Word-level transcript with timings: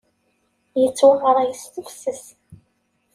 Yettwaɣray 0.81 1.51
s 1.61 1.63
tefses. 1.73 2.23